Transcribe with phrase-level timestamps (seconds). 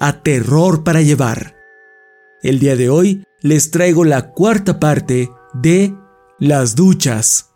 [0.00, 1.56] a Terror para Llevar.
[2.42, 5.94] El día de hoy les traigo la cuarta parte de
[6.38, 7.50] Las Duchas,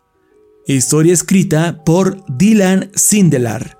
[0.67, 3.79] historia escrita por Dylan Sindelar.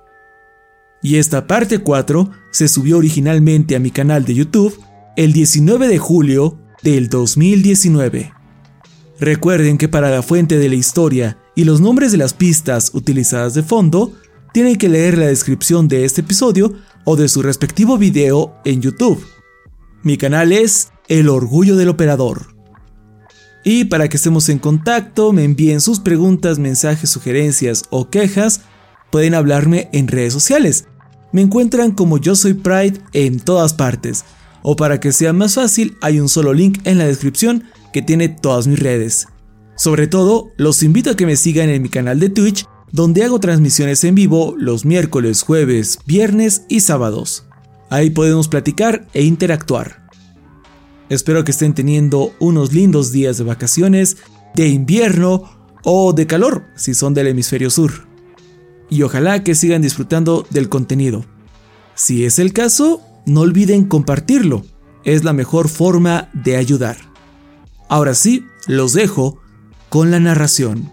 [1.00, 4.76] Y esta parte 4 se subió originalmente a mi canal de YouTube
[5.16, 8.32] el 19 de julio del 2019.
[9.20, 13.54] Recuerden que para la fuente de la historia y los nombres de las pistas utilizadas
[13.54, 14.12] de fondo,
[14.52, 16.74] tienen que leer la descripción de este episodio
[17.06, 19.24] o de su respectivo video en YouTube.
[20.02, 22.54] Mi canal es El Orgullo del Operador.
[23.64, 28.62] Y para que estemos en contacto, me envíen sus preguntas, mensajes, sugerencias o quejas,
[29.10, 30.86] pueden hablarme en redes sociales.
[31.32, 34.24] Me encuentran como yo soy Pride en todas partes.
[34.62, 38.28] O para que sea más fácil, hay un solo link en la descripción que tiene
[38.28, 39.28] todas mis redes.
[39.76, 43.40] Sobre todo, los invito a que me sigan en mi canal de Twitch donde hago
[43.40, 47.44] transmisiones en vivo los miércoles, jueves, viernes y sábados.
[47.90, 50.06] Ahí podemos platicar e interactuar.
[51.08, 54.16] Espero que estén teniendo unos lindos días de vacaciones,
[54.54, 55.44] de invierno
[55.84, 58.08] o de calor si son del hemisferio sur.
[58.90, 61.24] Y ojalá que sigan disfrutando del contenido.
[61.94, 64.64] Si es el caso, no olviden compartirlo.
[65.04, 66.96] Es la mejor forma de ayudar.
[67.88, 69.40] Ahora sí, los dejo
[69.88, 70.92] con la narración.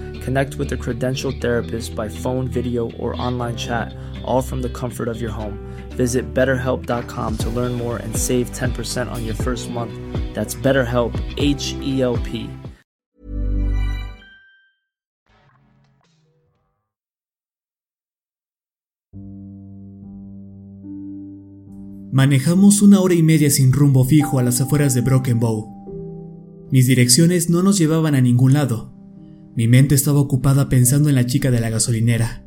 [0.21, 5.07] Connect with a credentialed therapist by phone, video, or online chat, all from the comfort
[5.07, 5.57] of your home.
[5.97, 9.93] Visit betterhelp.com to learn more and save 10% on your first month.
[10.33, 12.49] That's BetterHelp, H E L P.
[22.13, 26.67] Manejamos una hora y media sin rumbo fijo a las afueras de Broken Bow.
[26.69, 28.90] Mis direcciones no nos llevaban a ningún lado.
[29.55, 32.45] Mi mente estaba ocupada pensando en la chica de la gasolinera.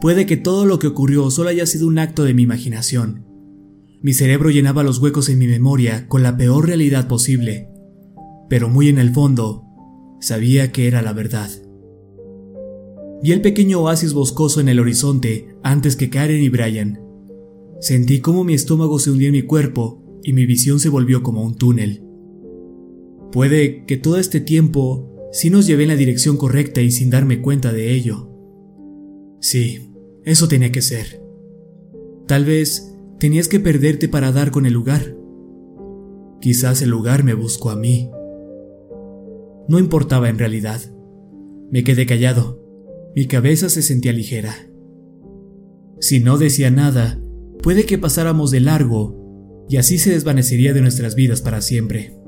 [0.00, 3.32] Puede que todo lo que ocurrió solo haya sido un acto de mi imaginación,
[4.04, 7.68] mi cerebro llenaba los huecos en mi memoria con la peor realidad posible,
[8.48, 9.62] pero muy en el fondo,
[10.20, 11.48] sabía que era la verdad.
[13.22, 17.00] Vi el pequeño oasis boscoso en el horizonte antes que Karen y Brian.
[17.80, 21.44] Sentí cómo mi estómago se hundía en mi cuerpo y mi visión se volvió como
[21.44, 22.02] un túnel.
[23.30, 27.40] Puede que todo este tiempo sí nos llevé en la dirección correcta y sin darme
[27.42, 28.28] cuenta de ello.
[29.40, 29.92] Sí,
[30.24, 31.20] eso tenía que ser.
[32.28, 35.16] Tal vez tenías que perderte para dar con el lugar.
[36.40, 38.10] Quizás el lugar me buscó a mí.
[39.68, 40.80] No importaba en realidad.
[41.70, 42.62] Me quedé callado.
[43.16, 44.54] Mi cabeza se sentía ligera.
[46.00, 47.20] Si no decía nada,
[47.62, 52.21] puede que pasáramos de largo y así se desvanecería de nuestras vidas para siempre.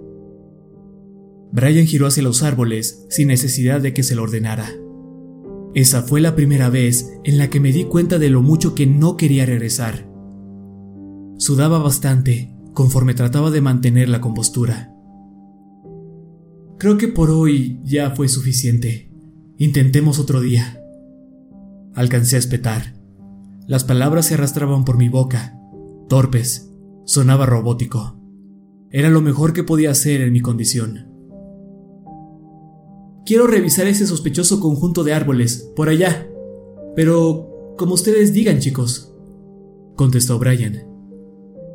[1.55, 4.69] Brian giró hacia los árboles sin necesidad de que se lo ordenara.
[5.73, 8.89] Esa fue la primera vez en la que me di cuenta de lo mucho que
[8.89, 10.11] no quería regresar.
[11.39, 14.93] Sudaba bastante conforme trataba de mantener la compostura.
[16.77, 19.13] Creo que por hoy ya fue suficiente.
[19.57, 20.81] Intentemos otro día.
[21.95, 22.95] Alcancé a espetar.
[23.69, 25.57] Las palabras se arrastraban por mi boca,
[26.09, 26.73] torpes.
[27.05, 28.21] Sonaba robótico.
[28.91, 31.14] Era lo mejor que podía hacer en mi condición.
[33.27, 36.29] Quiero revisar ese sospechoso conjunto de árboles, por allá.
[36.95, 39.15] Pero, como ustedes digan, chicos,
[39.97, 40.87] contestó Brian.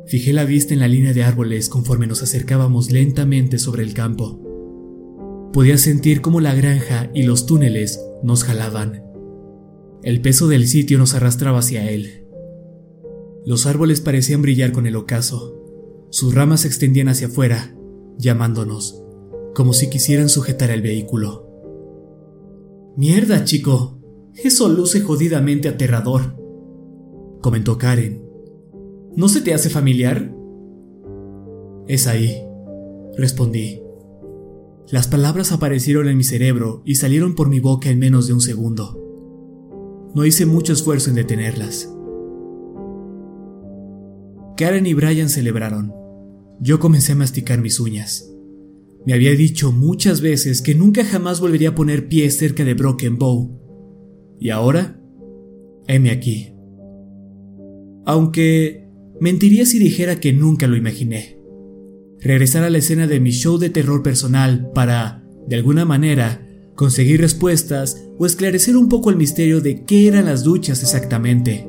[0.06, 5.50] Fijé la vista en la línea de árboles conforme nos acercábamos lentamente sobre el campo.
[5.52, 9.02] Podía sentir cómo la granja y los túneles nos jalaban.
[10.02, 12.26] El peso del sitio nos arrastraba hacia él.
[13.44, 15.56] Los árboles parecían brillar con el ocaso.
[16.10, 17.76] Sus ramas se extendían hacia afuera,
[18.18, 19.02] llamándonos,
[19.54, 21.46] como si quisieran sujetar el vehículo.
[22.96, 23.98] Mierda, chico.
[24.34, 26.36] Eso luce jodidamente aterrador,
[27.42, 28.24] comentó Karen.
[29.16, 30.34] ¿No se te hace familiar?
[31.88, 32.42] Es ahí,
[33.16, 33.82] respondí.
[34.90, 38.40] Las palabras aparecieron en mi cerebro y salieron por mi boca en menos de un
[38.40, 38.96] segundo.
[40.14, 41.92] No hice mucho esfuerzo en detenerlas.
[44.56, 45.92] Karen y Brian celebraron.
[46.60, 48.29] Yo comencé a masticar mis uñas.
[49.06, 53.18] Me había dicho muchas veces que nunca jamás volvería a poner pie cerca de Broken
[53.18, 53.58] Bow.
[54.38, 55.00] Y ahora,
[55.86, 56.52] heme aquí.
[58.04, 58.88] Aunque
[59.20, 61.40] mentiría si dijera que nunca lo imaginé
[62.20, 67.20] regresar a la escena de mi show de terror personal para, de alguna manera, conseguir
[67.20, 71.68] respuestas o esclarecer un poco el misterio de qué eran las duchas exactamente.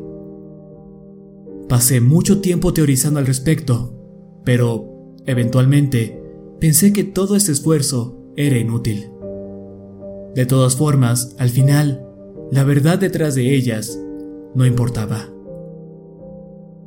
[1.70, 6.21] Pasé mucho tiempo teorizando al respecto, pero, eventualmente,
[6.62, 9.10] pensé que todo ese esfuerzo era inútil.
[10.36, 12.06] De todas formas, al final,
[12.52, 14.00] la verdad detrás de ellas
[14.54, 15.28] no importaba.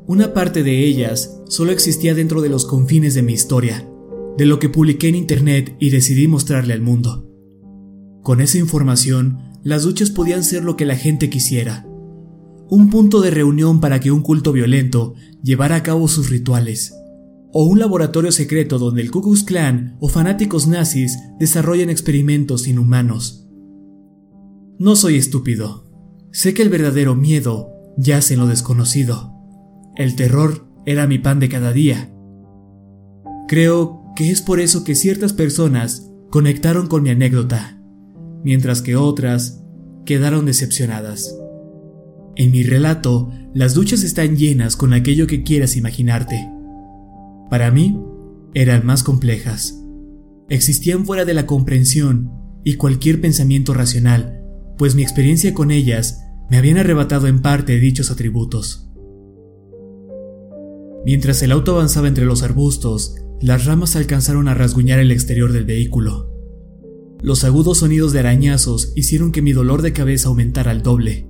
[0.06, 3.91] Una parte de ellas solo existía dentro de los confines de mi historia,
[4.38, 7.29] de lo que publiqué en internet y decidí mostrarle al mundo.
[8.23, 11.85] Con esa información, las duchas podían ser lo que la gente quisiera.
[12.71, 16.94] Un punto de reunión para que un culto violento llevara a cabo sus rituales.
[17.56, 23.49] O un laboratorio secreto donde el Ku Klux Klan o fanáticos nazis desarrollan experimentos inhumanos.
[24.81, 25.89] No soy estúpido.
[26.33, 29.33] Sé que el verdadero miedo yace en lo desconocido.
[29.95, 32.12] El terror era mi pan de cada día.
[33.47, 37.81] Creo que es por eso que ciertas personas conectaron con mi anécdota,
[38.43, 39.62] mientras que otras
[40.05, 41.38] quedaron decepcionadas.
[42.35, 46.50] En mi relato, las duchas están llenas con aquello que quieras imaginarte.
[47.51, 48.01] Para mí,
[48.55, 49.81] eran más complejas.
[50.49, 52.31] Existían fuera de la comprensión
[52.65, 54.43] y cualquier pensamiento racional,
[54.79, 56.21] pues mi experiencia con ellas
[56.51, 58.91] me habían arrebatado en parte dichos atributos.
[61.05, 65.65] Mientras el auto avanzaba entre los arbustos, las ramas alcanzaron a rasguñar el exterior del
[65.65, 66.31] vehículo.
[67.23, 71.29] Los agudos sonidos de arañazos hicieron que mi dolor de cabeza aumentara al doble.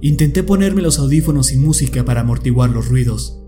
[0.00, 3.42] Intenté ponerme los audífonos y música para amortiguar los ruidos.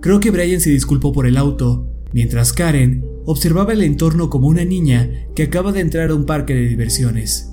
[0.00, 4.64] Creo que Brian se disculpó por el auto, mientras Karen observaba el entorno como una
[4.64, 7.52] niña que acaba de entrar a un parque de diversiones.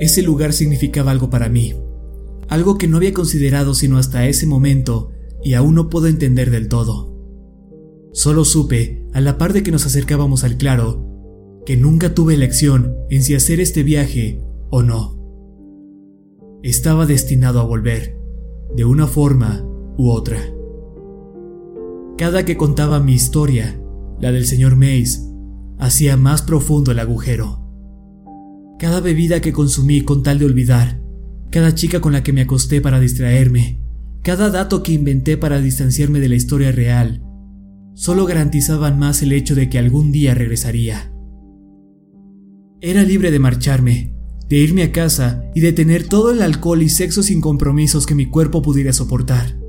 [0.00, 1.74] Ese lugar significaba algo para mí,
[2.48, 5.10] algo que no había considerado sino hasta ese momento
[5.42, 7.14] y aún no puedo entender del todo.
[8.12, 11.04] Solo supe, a la par de que nos acercábamos al claro,
[11.66, 14.40] que nunca tuve elección en si hacer este viaje
[14.70, 15.20] o no.
[16.62, 18.18] Estaba destinado a volver,
[18.74, 19.64] de una forma
[19.96, 20.53] u otra.
[22.16, 23.80] Cada que contaba mi historia,
[24.20, 25.28] la del señor Mays,
[25.80, 27.60] hacía más profundo el agujero.
[28.78, 31.02] Cada bebida que consumí con tal de olvidar,
[31.50, 33.80] cada chica con la que me acosté para distraerme,
[34.22, 37.20] cada dato que inventé para distanciarme de la historia real
[37.94, 41.12] solo garantizaban más el hecho de que algún día regresaría.
[42.80, 44.14] Era libre de marcharme,
[44.48, 48.14] de irme a casa y de tener todo el alcohol y sexo sin compromisos que
[48.14, 49.63] mi cuerpo pudiera soportar.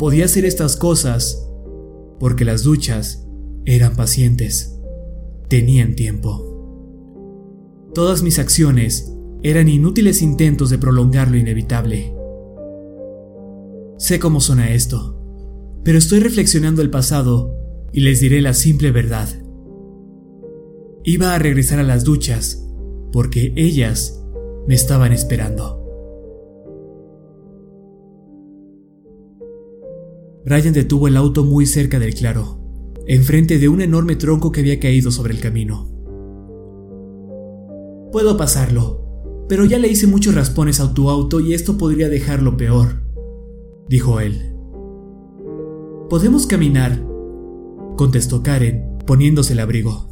[0.00, 1.46] Podía hacer estas cosas
[2.18, 3.28] porque las duchas
[3.66, 4.80] eran pacientes,
[5.48, 7.90] tenían tiempo.
[7.92, 12.14] Todas mis acciones eran inútiles intentos de prolongar lo inevitable.
[13.98, 15.22] Sé cómo suena esto,
[15.84, 17.54] pero estoy reflexionando el pasado
[17.92, 19.28] y les diré la simple verdad.
[21.04, 22.66] Iba a regresar a las duchas
[23.12, 24.24] porque ellas
[24.66, 25.79] me estaban esperando.
[30.44, 32.58] Brian detuvo el auto muy cerca del claro,
[33.06, 35.88] enfrente de un enorme tronco que había caído sobre el camino.
[38.10, 42.56] Puedo pasarlo, pero ya le hice muchos raspones a tu auto y esto podría dejarlo
[42.56, 43.02] peor,
[43.88, 44.54] dijo él.
[46.08, 47.04] Podemos caminar,
[47.96, 50.08] contestó Karen, poniéndose el abrigo.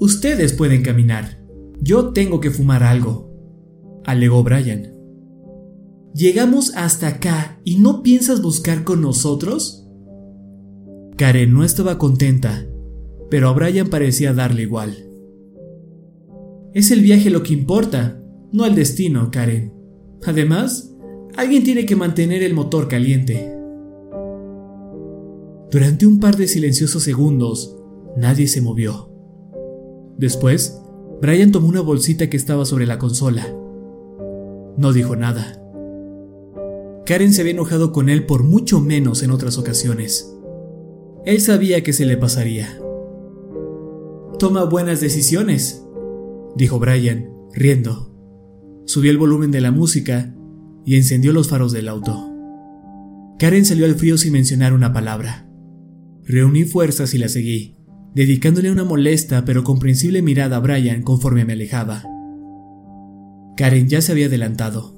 [0.00, 1.42] Ustedes pueden caminar.
[1.80, 3.30] Yo tengo que fumar algo,
[4.04, 4.95] alegó Brian.
[6.16, 9.86] ¿Llegamos hasta acá y no piensas buscar con nosotros?
[11.18, 12.66] Karen no estaba contenta,
[13.28, 15.10] pero a Brian parecía darle igual.
[16.72, 18.18] Es el viaje lo que importa,
[18.50, 19.74] no el destino, Karen.
[20.24, 20.96] Además,
[21.36, 23.54] alguien tiene que mantener el motor caliente.
[25.70, 27.76] Durante un par de silenciosos segundos,
[28.16, 29.12] nadie se movió.
[30.16, 30.80] Después,
[31.20, 33.54] Brian tomó una bolsita que estaba sobre la consola.
[34.78, 35.55] No dijo nada.
[37.06, 40.36] Karen se había enojado con él por mucho menos en otras ocasiones.
[41.24, 42.80] Él sabía que se le pasaría.
[44.40, 45.86] Toma buenas decisiones,
[46.56, 48.12] dijo Brian, riendo.
[48.86, 50.34] Subió el volumen de la música
[50.84, 52.28] y encendió los faros del auto.
[53.38, 55.48] Karen salió al frío sin mencionar una palabra.
[56.24, 57.76] Reuní fuerzas y la seguí,
[58.16, 62.02] dedicándole una molesta pero comprensible mirada a Brian conforme me alejaba.
[63.56, 64.95] Karen ya se había adelantado.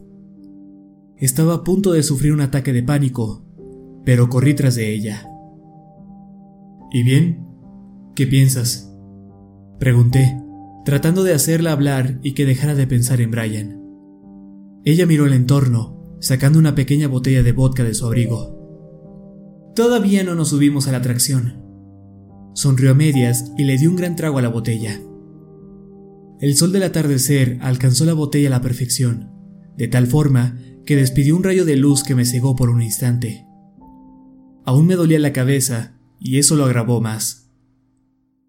[1.20, 3.44] Estaba a punto de sufrir un ataque de pánico,
[4.04, 5.28] pero corrí tras de ella.
[6.92, 7.44] ¿Y bien?
[8.14, 8.94] ¿Qué piensas?
[9.80, 10.40] Pregunté,
[10.84, 13.82] tratando de hacerla hablar y que dejara de pensar en Brian.
[14.84, 19.72] Ella miró el entorno, sacando una pequeña botella de vodka de su abrigo.
[19.74, 21.64] Todavía no nos subimos a la atracción.
[22.54, 25.00] Sonrió a medias y le dio un gran trago a la botella.
[26.40, 29.32] El sol del atardecer alcanzó la botella a la perfección,
[29.76, 30.56] de tal forma
[30.88, 33.46] que despidió un rayo de luz que me cegó por un instante.
[34.64, 37.50] Aún me dolía la cabeza y eso lo agravó más.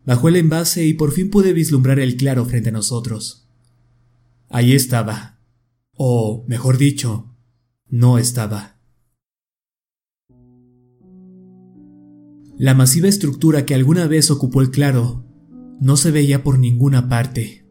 [0.05, 3.49] Bajó el envase y por fin pude vislumbrar el claro frente a nosotros.
[4.47, 5.41] Allí estaba.
[5.91, 7.35] O, mejor dicho,
[7.89, 8.79] no estaba.
[12.57, 15.25] La masiva estructura que alguna vez ocupó el claro
[15.81, 17.65] no se veía por ninguna parte.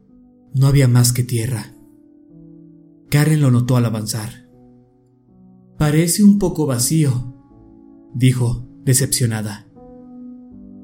[0.53, 1.73] No había más que tierra.
[3.09, 4.48] Karen lo notó al avanzar.
[5.79, 7.33] Parece un poco vacío,
[8.13, 9.65] dijo, decepcionada.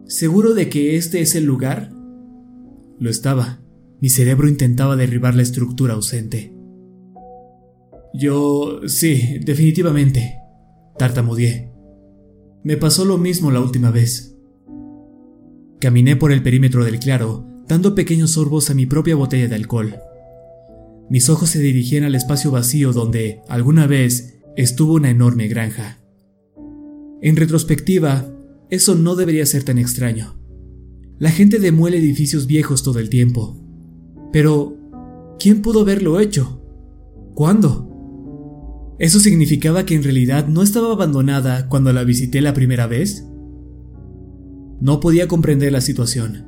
[0.06, 1.92] ¿Seguro de que este es el lugar?
[2.98, 3.60] Lo estaba.
[4.00, 6.56] Mi cerebro intentaba derribar la estructura ausente.
[8.14, 8.88] Yo...
[8.88, 10.38] sí, definitivamente,
[10.98, 11.74] tartamudeé.
[12.64, 14.38] Me pasó lo mismo la última vez.
[15.82, 19.98] Caminé por el perímetro del claro, dando pequeños sorbos a mi propia botella de alcohol.
[21.10, 26.00] Mis ojos se dirigían al espacio vacío donde, alguna vez, estuvo una enorme granja.
[27.22, 28.32] En retrospectiva,
[28.70, 30.36] eso no debería ser tan extraño.
[31.18, 33.58] La gente demuele edificios viejos todo el tiempo.
[34.32, 34.78] Pero,
[35.40, 36.62] ¿quién pudo haberlo hecho?
[37.36, 38.96] ¿Cuándo?
[39.00, 43.26] ¿Eso significaba que en realidad no estaba abandonada cuando la visité la primera vez?
[44.80, 46.46] No podía comprender la situación.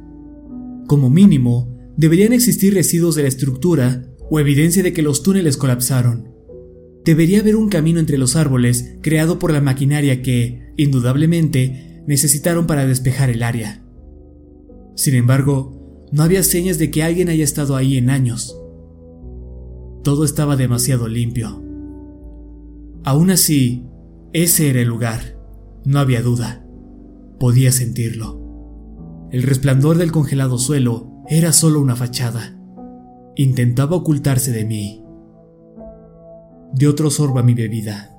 [0.87, 6.36] Como mínimo, deberían existir residuos de la estructura o evidencia de que los túneles colapsaron.
[7.07, 12.85] Debería haber un camino entre los árboles creado por la maquinaria que, indudablemente, necesitaron para
[12.85, 13.81] despejar el área.
[14.97, 18.61] Sin embargo, no había señas de que alguien haya estado ahí en años.
[20.03, 21.63] Todo estaba demasiado limpio.
[23.05, 23.85] Aún así,
[24.33, 25.39] ese era el lugar,
[25.85, 26.67] no había duda.
[27.39, 29.29] Podía sentirlo.
[29.31, 32.59] El resplandor del congelado suelo era solo una fachada.
[33.37, 35.06] Intentaba ocultarse de mí.
[36.73, 38.13] De otro sorbo a mi bebida.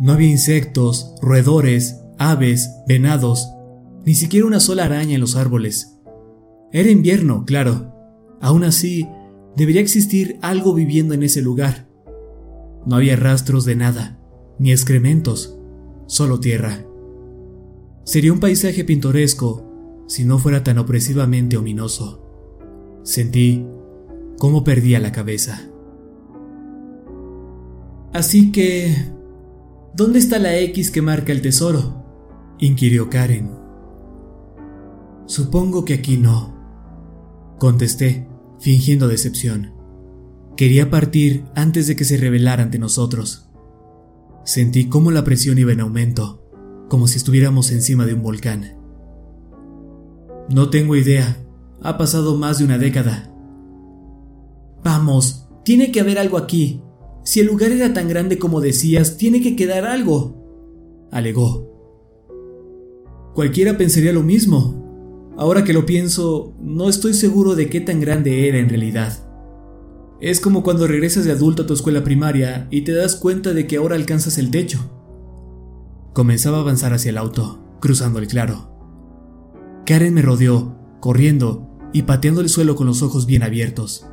[0.00, 3.48] No había insectos, roedores, aves, venados,
[4.04, 5.98] ni siquiera una sola araña en los árboles.
[6.72, 7.94] Era invierno, claro.
[8.40, 9.08] Aún así,
[9.56, 11.88] debería existir algo viviendo en ese lugar.
[12.86, 14.18] No había rastros de nada,
[14.58, 15.58] ni excrementos,
[16.06, 16.84] solo tierra.
[18.04, 19.64] Sería un paisaje pintoresco
[20.06, 22.24] si no fuera tan opresivamente ominoso.
[23.02, 23.66] Sentí
[24.38, 25.67] cómo perdía la cabeza.
[28.12, 28.94] Así que...
[29.94, 32.04] ¿Dónde está la X que marca el tesoro?
[32.58, 33.50] inquirió Karen.
[35.26, 36.56] Supongo que aquí no,
[37.58, 39.74] contesté, fingiendo decepción.
[40.56, 43.50] Quería partir antes de que se revelara ante nosotros.
[44.44, 46.42] Sentí cómo la presión iba en aumento,
[46.88, 48.78] como si estuviéramos encima de un volcán.
[50.48, 51.36] No tengo idea,
[51.82, 53.30] ha pasado más de una década.
[54.82, 56.82] Vamos, tiene que haber algo aquí.
[57.28, 61.68] Si el lugar era tan grande como decías, tiene que quedar algo, alegó.
[63.34, 65.34] Cualquiera pensaría lo mismo.
[65.36, 69.28] Ahora que lo pienso, no estoy seguro de qué tan grande era en realidad.
[70.22, 73.66] Es como cuando regresas de adulto a tu escuela primaria y te das cuenta de
[73.66, 74.78] que ahora alcanzas el techo.
[76.14, 78.70] Comenzaba a avanzar hacia el auto, cruzando el claro.
[79.84, 84.06] Karen me rodeó, corriendo y pateando el suelo con los ojos bien abiertos.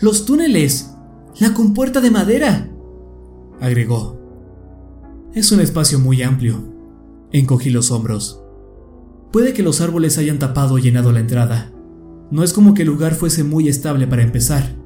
[0.00, 0.95] ¡Los túneles!
[1.38, 2.70] ¡La compuerta de madera!
[3.60, 4.18] agregó.
[5.34, 6.62] Es un espacio muy amplio.
[7.30, 8.42] Encogí los hombros.
[9.32, 11.72] Puede que los árboles hayan tapado o llenado la entrada.
[12.30, 14.76] No es como que el lugar fuese muy estable para empezar.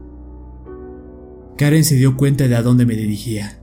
[1.57, 3.63] Karen se dio cuenta de a dónde me dirigía.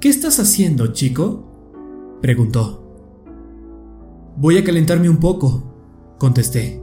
[0.00, 2.18] ¿Qué estás haciendo, chico?
[2.20, 2.82] preguntó.
[4.36, 6.82] Voy a calentarme un poco, contesté.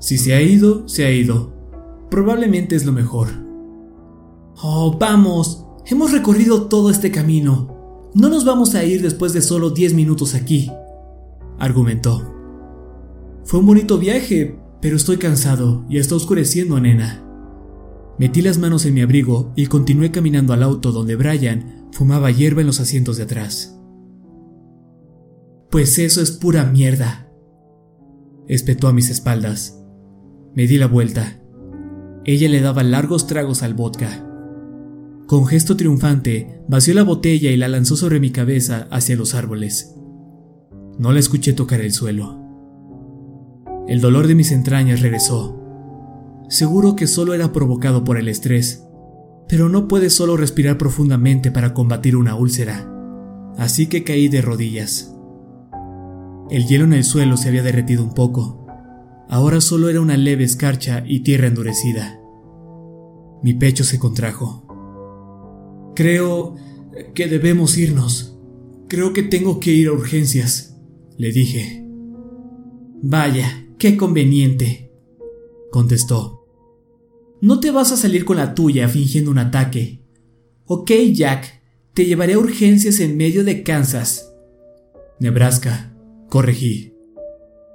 [0.00, 1.52] Si se ha ido, se ha ido.
[2.10, 3.28] Probablemente es lo mejor.
[4.60, 5.64] Oh, vamos.
[5.86, 8.10] Hemos recorrido todo este camino.
[8.14, 10.70] No nos vamos a ir después de solo 10 minutos aquí,
[11.58, 12.30] argumentó.
[13.44, 17.24] Fue un bonito viaje, pero estoy cansado y está oscureciendo, nena.
[18.18, 22.60] Metí las manos en mi abrigo y continué caminando al auto donde Brian fumaba hierba
[22.60, 23.80] en los asientos de atrás.
[25.70, 27.32] Pues eso es pura mierda,
[28.46, 29.82] espetó a mis espaldas.
[30.54, 31.40] Me di la vuelta.
[32.24, 34.28] Ella le daba largos tragos al vodka.
[35.32, 39.96] Con gesto triunfante, vació la botella y la lanzó sobre mi cabeza hacia los árboles.
[40.98, 42.38] No la escuché tocar el suelo.
[43.88, 45.58] El dolor de mis entrañas regresó.
[46.50, 48.84] Seguro que solo era provocado por el estrés,
[49.48, 52.92] pero no puedes solo respirar profundamente para combatir una úlcera,
[53.56, 55.16] así que caí de rodillas.
[56.50, 58.66] El hielo en el suelo se había derretido un poco.
[59.30, 62.20] Ahora solo era una leve escarcha y tierra endurecida.
[63.42, 64.61] Mi pecho se contrajo.
[65.94, 66.56] Creo
[67.14, 68.38] que debemos irnos.
[68.88, 70.76] Creo que tengo que ir a urgencias,
[71.16, 71.84] le dije.
[73.02, 74.92] Vaya, qué conveniente,
[75.70, 76.46] contestó.
[77.40, 80.04] No te vas a salir con la tuya fingiendo un ataque.
[80.66, 81.62] Ok, Jack,
[81.94, 84.32] te llevaré a urgencias en medio de Kansas.
[85.18, 85.96] Nebraska,
[86.28, 86.94] corregí.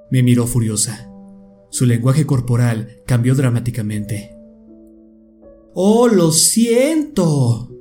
[0.09, 1.11] Me miró furiosa.
[1.69, 4.31] Su lenguaje corporal cambió dramáticamente.
[5.73, 7.76] Oh, lo siento,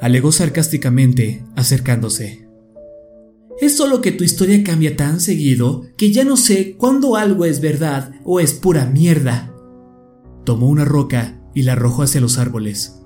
[0.00, 2.48] alegó sarcásticamente, acercándose.
[3.60, 7.60] Es solo que tu historia cambia tan seguido que ya no sé cuándo algo es
[7.60, 9.52] verdad o es pura mierda.
[10.44, 13.02] Tomó una roca y la arrojó hacia los árboles.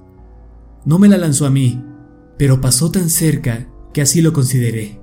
[0.85, 1.83] No me la lanzó a mí,
[2.39, 5.01] pero pasó tan cerca que así lo consideré.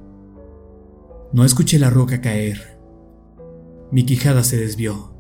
[1.34, 2.80] No escuché la roca caer.
[3.92, 5.16] Mi quijada se desvió.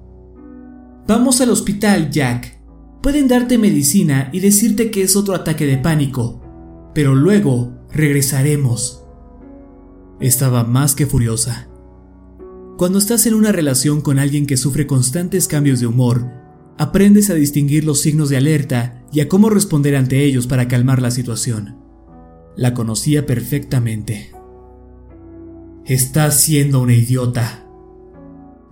[1.07, 2.61] Vamos al hospital, Jack.
[3.01, 6.38] Pueden darte medicina y decirte que es otro ataque de pánico,
[6.99, 9.05] pero luego regresaremos.
[10.19, 11.69] Estaba más que furiosa.
[12.77, 16.29] Cuando estás en una relación con alguien que sufre constantes cambios de humor,
[16.77, 21.01] aprendes a distinguir los signos de alerta y a cómo responder ante ellos para calmar
[21.01, 21.77] la situación.
[22.57, 24.33] La conocía perfectamente.
[25.85, 27.65] Estás siendo una idiota,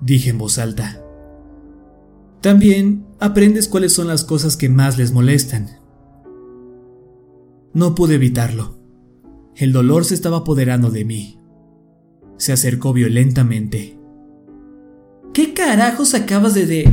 [0.01, 1.01] dije en voz alta.
[2.41, 5.76] También aprendes cuáles son las cosas que más les molestan
[7.77, 8.79] no pude evitarlo.
[9.55, 11.37] El dolor se estaba apoderando de mí.
[12.37, 13.99] Se acercó violentamente.
[15.31, 16.91] ¿Qué carajos acabas de de...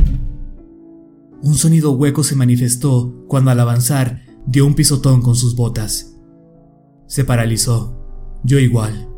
[1.41, 6.17] Un sonido hueco se manifestó cuando al avanzar dio un pisotón con sus botas.
[7.07, 7.97] Se paralizó.
[8.43, 9.09] Yo igual.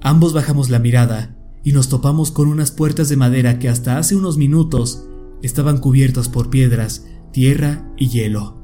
[0.00, 4.16] Ambos bajamos la mirada y nos topamos con unas puertas de madera que hasta hace
[4.16, 5.06] unos minutos
[5.42, 8.59] estaban cubiertas por piedras, tierra y hielo.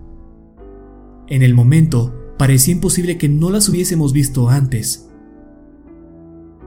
[1.29, 5.09] En el momento, parecía imposible que no las hubiésemos visto antes.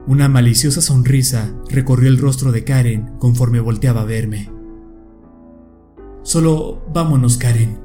[0.06, 4.50] Una maliciosa sonrisa recorrió el rostro de Karen conforme volteaba a verme.
[6.22, 7.78] Solo vámonos, Karen,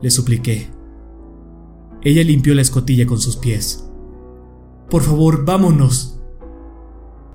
[0.00, 0.68] le supliqué.
[2.02, 3.88] Ella limpió la escotilla con sus pies.
[4.90, 6.20] Por favor, vámonos.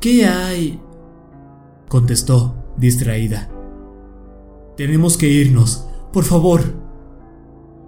[0.01, 0.81] ¿Qué hay?
[1.87, 3.49] contestó, distraída.
[4.75, 6.86] Tenemos que irnos, por favor.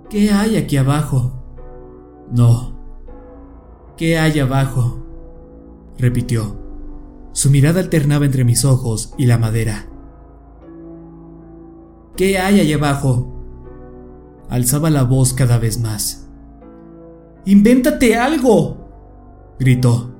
[0.10, 1.34] ¿Qué hay aquí abajo?
[2.32, 2.74] No.
[3.96, 5.06] ¿Qué hay abajo?
[6.00, 6.58] repitió.
[7.32, 9.88] Su mirada alternaba entre mis ojos y la madera.
[12.16, 13.36] ¿Qué hay allá abajo?
[14.50, 16.28] Alzaba la voz cada vez más.
[17.46, 18.90] ¡Invéntate algo!
[19.60, 20.16] gritó.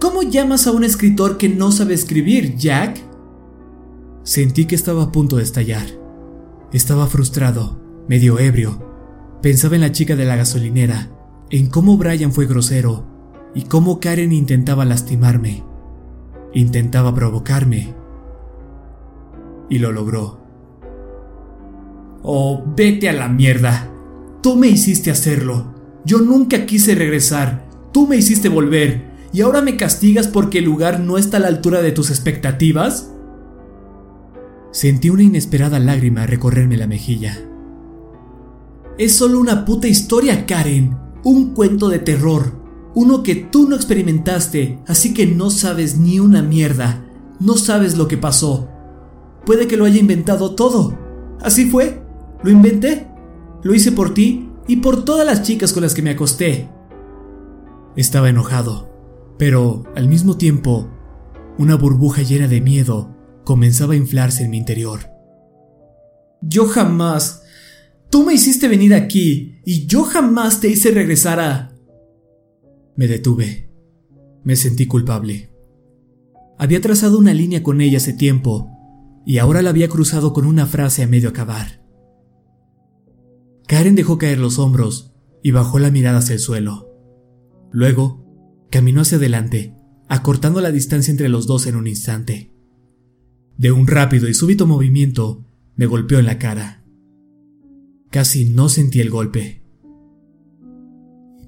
[0.00, 3.02] ¿Cómo llamas a un escritor que no sabe escribir, Jack?
[4.22, 5.86] Sentí que estaba a punto de estallar.
[6.72, 7.77] Estaba frustrado,
[8.08, 8.82] medio ebrio.
[9.42, 11.10] Pensaba en la chica de la gasolinera,
[11.50, 13.06] en cómo Brian fue grosero
[13.54, 15.62] y cómo Karen intentaba lastimarme.
[16.54, 17.94] Intentaba provocarme.
[19.68, 20.40] Y lo logró.
[22.22, 23.90] Oh, vete a la mierda.
[24.42, 25.74] Tú me hiciste hacerlo.
[26.04, 27.66] Yo nunca quise regresar.
[27.92, 29.08] Tú me hiciste volver.
[29.32, 33.12] ¿Y ahora me castigas porque el lugar no está a la altura de tus expectativas?
[34.72, 37.47] Sentí una inesperada lágrima recorrerme la mejilla.
[38.98, 40.98] Es solo una puta historia, Karen.
[41.22, 42.60] Un cuento de terror.
[42.96, 47.04] Uno que tú no experimentaste, así que no sabes ni una mierda.
[47.38, 48.68] No sabes lo que pasó.
[49.46, 50.98] Puede que lo haya inventado todo.
[51.40, 52.02] Así fue.
[52.42, 53.06] Lo inventé.
[53.62, 56.68] Lo hice por ti y por todas las chicas con las que me acosté.
[57.94, 58.90] Estaba enojado,
[59.38, 60.88] pero al mismo tiempo,
[61.56, 65.00] una burbuja llena de miedo comenzaba a inflarse en mi interior.
[66.40, 67.44] Yo jamás...
[68.10, 71.74] Tú me hiciste venir aquí y yo jamás te hice regresar a...
[72.96, 73.70] Me detuve.
[74.44, 75.50] Me sentí culpable.
[76.58, 78.70] Había trazado una línea con ella hace tiempo
[79.26, 81.84] y ahora la había cruzado con una frase a medio acabar.
[83.66, 86.88] Karen dejó caer los hombros y bajó la mirada hacia el suelo.
[87.70, 88.24] Luego,
[88.70, 89.74] caminó hacia adelante,
[90.08, 92.54] acortando la distancia entre los dos en un instante.
[93.58, 95.44] De un rápido y súbito movimiento,
[95.76, 96.77] me golpeó en la cara.
[98.10, 99.62] Casi no sentí el golpe.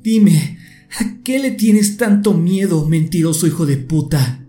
[0.02, 0.58] Dime,
[0.98, 4.46] ¿a qué le tienes tanto miedo, mentiroso hijo de puta?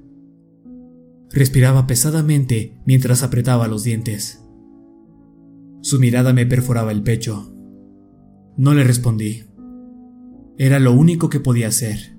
[1.31, 4.43] Respiraba pesadamente mientras apretaba los dientes.
[5.81, 7.53] Su mirada me perforaba el pecho.
[8.57, 9.43] No le respondí.
[10.57, 12.17] Era lo único que podía hacer.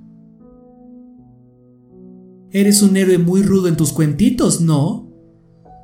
[2.51, 5.11] Eres un héroe muy rudo en tus cuentitos, ¿no?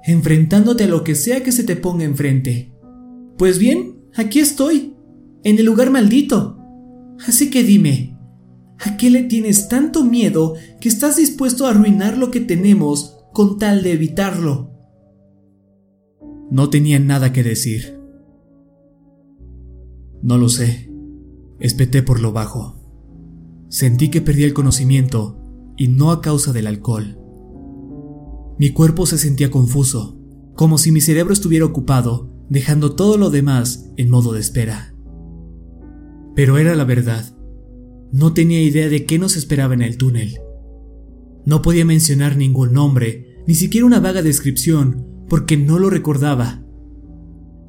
[0.05, 2.75] Enfrentándote a lo que sea que se te ponga enfrente.
[3.37, 4.95] Pues bien, aquí estoy,
[5.45, 6.59] en el lugar maldito.
[7.27, 8.19] Así que dime,
[8.79, 13.59] ¿a qué le tienes tanto miedo que estás dispuesto a arruinar lo que tenemos con
[13.59, 14.73] tal de evitarlo?
[16.51, 18.01] No tenía nada que decir.
[20.23, 20.91] No lo sé.
[21.61, 22.77] Espeté por lo bajo.
[23.69, 25.39] Sentí que perdí el conocimiento
[25.77, 27.19] y no a causa del alcohol.
[28.59, 30.19] Mi cuerpo se sentía confuso,
[30.55, 34.95] como si mi cerebro estuviera ocupado, dejando todo lo demás en modo de espera.
[36.35, 37.37] Pero era la verdad.
[38.13, 40.39] No tenía idea de qué nos esperaba en el túnel.
[41.45, 46.65] No podía mencionar ningún nombre, ni siquiera una vaga descripción, porque no lo recordaba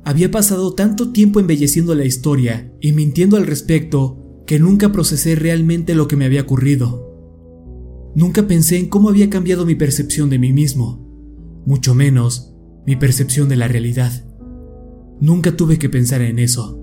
[0.09, 5.93] había pasado tanto tiempo embelleciendo la historia y mintiendo al respecto que nunca procesé realmente
[5.93, 8.11] lo que me había ocurrido.
[8.15, 12.55] Nunca pensé en cómo había cambiado mi percepción de mí mismo, mucho menos
[12.87, 14.25] mi percepción de la realidad.
[15.21, 16.79] Nunca tuve que pensar en eso.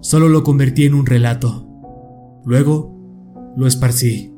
[0.00, 1.68] Solo lo convertí en un relato.
[2.44, 4.32] Luego, lo esparcí.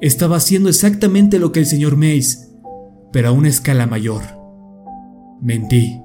[0.00, 2.50] Estaba haciendo exactamente lo que el señor Mace,
[3.12, 4.22] pero a una escala mayor.
[5.40, 6.00] Mentí.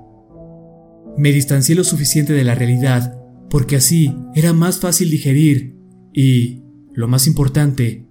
[1.17, 3.17] Me distancié lo suficiente de la realidad
[3.49, 5.77] porque así era más fácil digerir
[6.13, 8.07] y, lo más importante,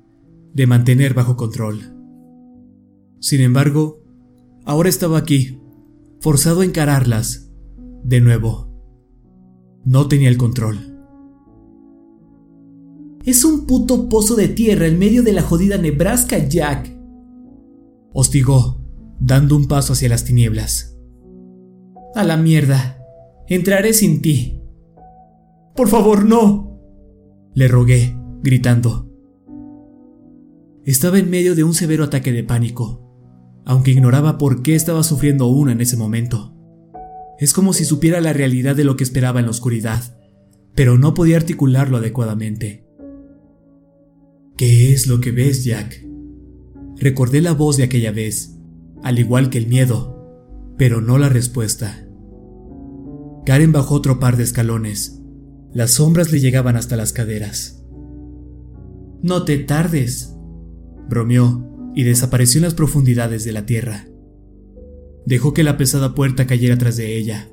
[0.55, 1.95] de mantener bajo control.
[3.21, 4.03] Sin embargo,
[4.65, 5.61] ahora estaba aquí,
[6.21, 7.46] forzado a encararlas,
[8.07, 8.69] de nuevo.
[9.85, 10.79] No tenía el control.
[13.25, 16.97] Es un puto pozo de tierra en medio de la jodida Nebraska, Jack.
[18.13, 18.81] Hostigó,
[19.19, 20.97] dando un paso hacia las tinieblas.
[22.15, 22.99] A la mierda.
[23.49, 24.63] Entraré sin ti.
[25.75, 26.81] Por favor, no.
[27.55, 29.11] Le rogué, gritando.
[30.85, 33.03] Estaba en medio de un severo ataque de pánico,
[33.65, 36.56] aunque ignoraba por qué estaba sufriendo uno en ese momento.
[37.39, 40.03] Es como si supiera la realidad de lo que esperaba en la oscuridad,
[40.75, 42.87] pero no podía articularlo adecuadamente.
[44.57, 46.03] ¿Qué es lo que ves, Jack?
[46.99, 48.57] Recordé la voz de aquella vez,
[49.03, 52.07] al igual que el miedo, pero no la respuesta.
[53.45, 55.23] Karen bajó otro par de escalones.
[55.73, 57.85] Las sombras le llegaban hasta las caderas.
[59.23, 60.35] No te tardes,
[61.09, 64.09] bromeó y desapareció en las profundidades de la tierra.
[65.27, 67.51] Dejó que la pesada puerta cayera tras de ella.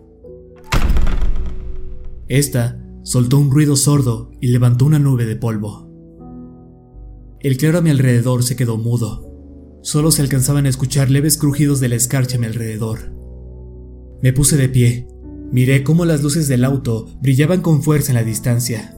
[2.28, 5.90] Esta soltó un ruido sordo y levantó una nube de polvo.
[7.40, 9.30] El claro a mi alrededor se quedó mudo.
[9.82, 13.12] Solo se alcanzaban a escuchar leves crujidos de la escarcha a mi alrededor.
[14.22, 15.08] Me puse de pie.
[15.52, 18.98] Miré cómo las luces del auto brillaban con fuerza en la distancia.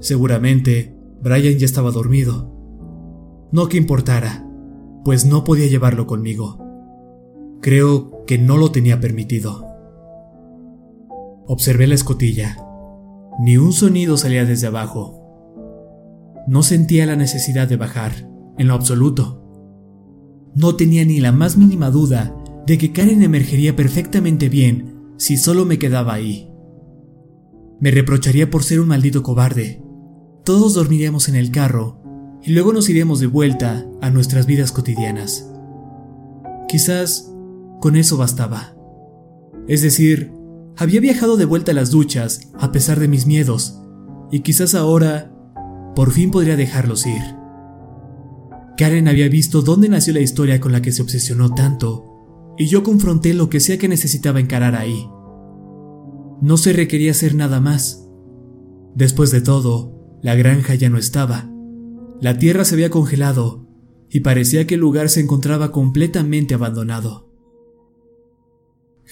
[0.00, 2.54] Seguramente, Brian ya estaba dormido.
[3.52, 4.46] No que importara,
[5.04, 6.59] pues no podía llevarlo conmigo.
[7.60, 9.66] Creo que no lo tenía permitido.
[11.46, 12.56] Observé la escotilla.
[13.40, 15.20] Ni un sonido salía desde abajo.
[16.46, 19.42] No sentía la necesidad de bajar, en lo absoluto.
[20.54, 22.34] No tenía ni la más mínima duda
[22.66, 26.50] de que Karen emergería perfectamente bien si solo me quedaba ahí.
[27.78, 29.82] Me reprocharía por ser un maldito cobarde.
[30.44, 32.02] Todos dormiríamos en el carro
[32.42, 35.50] y luego nos iríamos de vuelta a nuestras vidas cotidianas.
[36.68, 37.29] Quizás
[37.80, 38.76] con eso bastaba.
[39.66, 40.32] Es decir,
[40.76, 43.80] había viajado de vuelta a las duchas a pesar de mis miedos
[44.30, 45.32] y quizás ahora
[45.94, 47.22] por fin podría dejarlos ir.
[48.76, 52.82] Karen había visto dónde nació la historia con la que se obsesionó tanto, y yo
[52.82, 55.06] confronté lo que sea que necesitaba encarar ahí.
[56.40, 58.08] No se requería hacer nada más.
[58.94, 61.50] Después de todo, la granja ya no estaba.
[62.20, 63.68] La tierra se había congelado
[64.08, 67.29] y parecía que el lugar se encontraba completamente abandonado.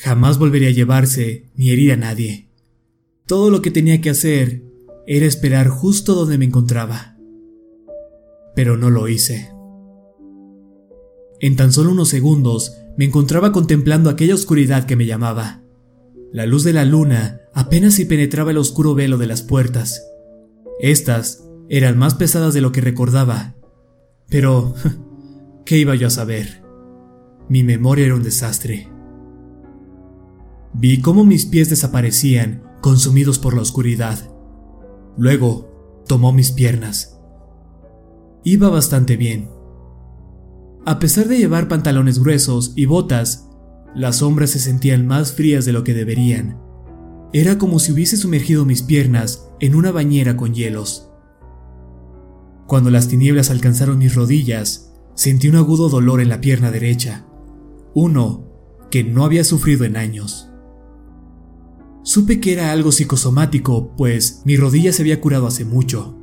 [0.01, 2.49] Jamás volvería a llevarse ni herir a nadie.
[3.27, 4.63] Todo lo que tenía que hacer
[5.09, 7.17] era esperar justo donde me encontraba.
[8.55, 9.51] Pero no lo hice.
[11.41, 15.63] En tan solo unos segundos me encontraba contemplando aquella oscuridad que me llamaba.
[16.33, 20.07] La luz de la luna apenas si penetraba el oscuro velo de las puertas.
[20.79, 23.57] Estas eran más pesadas de lo que recordaba.
[24.29, 24.75] Pero,
[25.65, 26.63] ¿qué iba yo a saber?
[27.49, 28.89] Mi memoria era un desastre.
[30.75, 34.19] Vi cómo mis pies desaparecían, consumidos por la oscuridad.
[35.17, 37.19] Luego tomó mis piernas.
[38.45, 39.51] Iba bastante bien.
[40.87, 43.49] A pesar de llevar pantalones gruesos y botas,
[43.95, 46.61] las sombras se sentían más frías de lo que deberían.
[47.33, 51.11] Era como si hubiese sumergido mis piernas en una bañera con hielos.
[52.67, 57.27] Cuando las tinieblas alcanzaron mis rodillas, sentí un agudo dolor en la pierna derecha,
[57.95, 58.47] uno
[58.91, 60.48] que no había sufrido en años.
[62.09, 66.17] Supe que era algo psicosomático, pues mi rodilla se había curado hace mucho.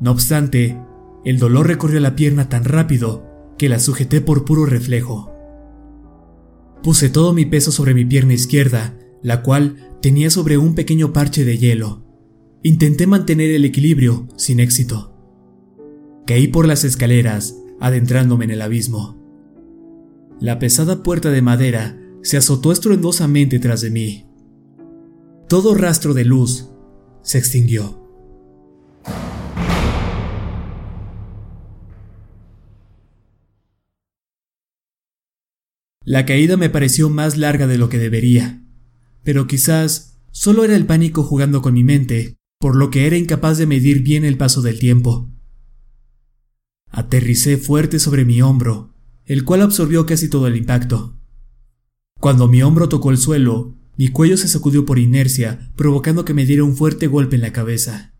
[0.00, 0.76] No obstante,
[1.24, 5.30] el dolor recorrió la pierna tan rápido que la sujeté por puro reflejo.
[6.82, 11.44] Puse todo mi peso sobre mi pierna izquierda, la cual tenía sobre un pequeño parche
[11.44, 12.04] de hielo.
[12.64, 15.14] Intenté mantener el equilibrio, sin éxito.
[16.26, 19.16] Caí por las escaleras, adentrándome en el abismo.
[20.40, 24.27] La pesada puerta de madera se azotó estruendosamente tras de mí
[25.48, 26.68] todo rastro de luz
[27.22, 28.06] se extinguió.
[36.04, 38.62] La caída me pareció más larga de lo que debería,
[39.24, 43.56] pero quizás solo era el pánico jugando con mi mente, por lo que era incapaz
[43.56, 45.30] de medir bien el paso del tiempo.
[46.90, 51.18] Aterricé fuerte sobre mi hombro, el cual absorbió casi todo el impacto.
[52.20, 56.46] Cuando mi hombro tocó el suelo, mi cuello se sacudió por inercia, provocando que me
[56.46, 58.14] diera un fuerte golpe en la cabeza.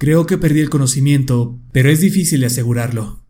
[0.00, 3.24] Creo que perdí el conocimiento, pero es difícil asegurarlo.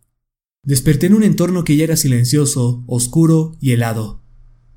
[0.64, 4.24] Desperté en un entorno que ya era silencioso, oscuro y helado,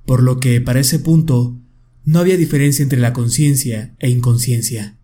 [0.06, 1.62] por lo que, para ese punto,
[2.04, 5.00] no había diferencia entre la conciencia e inconsciencia.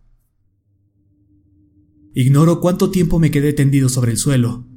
[2.13, 4.67] Ignoro cuánto tiempo me quedé tendido sobre el suelo,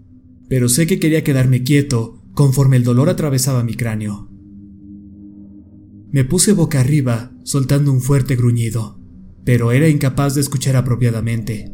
[0.48, 4.30] pero sé que quería quedarme quieto conforme el dolor atravesaba mi cráneo.
[6.14, 9.00] Me puse boca arriba, soltando un fuerte gruñido,
[9.44, 11.72] pero era incapaz de escuchar apropiadamente.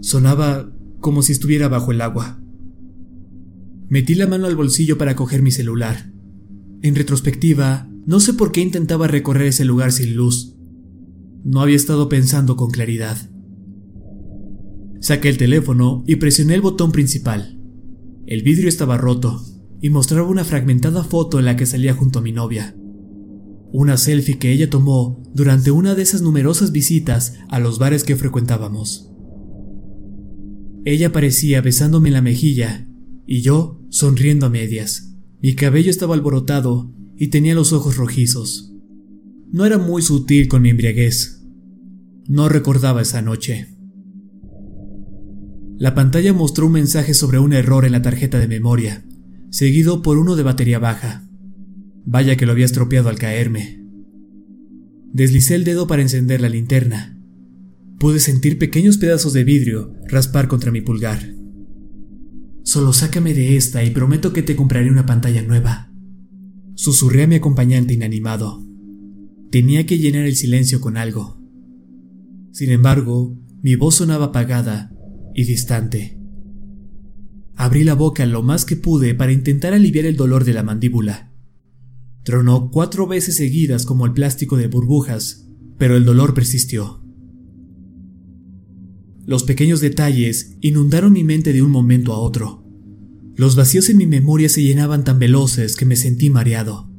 [0.00, 2.40] Sonaba como si estuviera bajo el agua.
[3.90, 6.10] Metí la mano al bolsillo para coger mi celular.
[6.80, 10.56] En retrospectiva, no sé por qué intentaba recorrer ese lugar sin luz.
[11.44, 13.30] No había estado pensando con claridad.
[15.02, 17.60] Saqué el teléfono y presioné el botón principal.
[18.24, 19.44] El vidrio estaba roto
[19.82, 22.74] y mostraba una fragmentada foto en la que salía junto a mi novia
[23.72, 28.16] una selfie que ella tomó durante una de esas numerosas visitas a los bares que
[28.16, 29.10] frecuentábamos.
[30.84, 32.88] Ella parecía besándome en la mejilla
[33.26, 35.14] y yo sonriendo a medias.
[35.42, 38.74] Mi cabello estaba alborotado y tenía los ojos rojizos.
[39.52, 41.44] No era muy sutil con mi embriaguez.
[42.28, 43.76] No recordaba esa noche.
[45.76, 49.04] La pantalla mostró un mensaje sobre un error en la tarjeta de memoria,
[49.50, 51.29] seguido por uno de batería baja.
[52.04, 53.84] Vaya que lo había estropeado al caerme.
[55.12, 57.18] Deslicé el dedo para encender la linterna.
[57.98, 61.34] Pude sentir pequeños pedazos de vidrio raspar contra mi pulgar.
[62.62, 65.92] Solo sácame de esta y prometo que te compraré una pantalla nueva.
[66.74, 68.64] Susurré a mi acompañante inanimado.
[69.50, 71.42] Tenía que llenar el silencio con algo.
[72.52, 74.92] Sin embargo, mi voz sonaba apagada
[75.34, 76.18] y distante.
[77.56, 81.29] Abrí la boca lo más que pude para intentar aliviar el dolor de la mandíbula.
[82.22, 87.02] Tronó cuatro veces seguidas como el plástico de burbujas, pero el dolor persistió.
[89.24, 92.64] Los pequeños detalles inundaron mi mente de un momento a otro.
[93.36, 96.90] Los vacíos en mi memoria se llenaban tan veloces que me sentí mareado.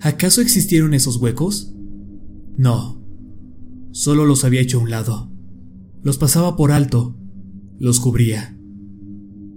[0.00, 1.74] ¿Acaso existieron esos huecos?
[2.56, 3.02] No,
[3.92, 5.32] solo los había hecho a un lado.
[6.02, 7.16] Los pasaba por alto,
[7.78, 8.58] los cubría.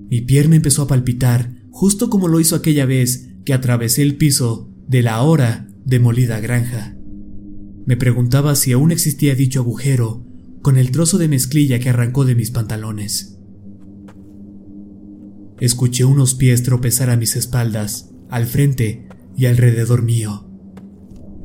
[0.10, 4.70] Mi pierna empezó a palpitar, justo como lo hizo aquella vez que atravesé el piso
[4.88, 6.98] de la ahora demolida granja.
[7.86, 10.26] Me preguntaba si aún existía dicho agujero
[10.62, 13.38] con el trozo de mezclilla que arrancó de mis pantalones.
[15.60, 20.50] Escuché unos pies tropezar a mis espaldas, al frente y alrededor mío.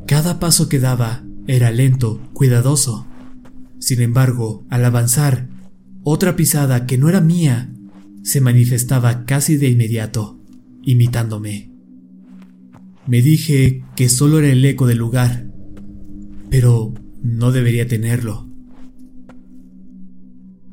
[0.07, 3.07] Cada paso que daba era lento, cuidadoso.
[3.79, 5.49] Sin embargo, al avanzar,
[6.03, 7.73] otra pisada que no era mía
[8.23, 10.41] se manifestaba casi de inmediato,
[10.83, 11.70] imitándome.
[13.07, 15.51] Me dije que solo era el eco del lugar,
[16.51, 18.49] pero no debería tenerlo.